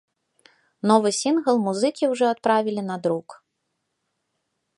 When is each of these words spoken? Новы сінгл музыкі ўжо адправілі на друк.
Новы 0.91 1.09
сінгл 1.19 1.55
музыкі 1.67 2.03
ўжо 2.15 2.25
адправілі 2.37 2.81
на 2.89 2.95
друк. 3.05 3.37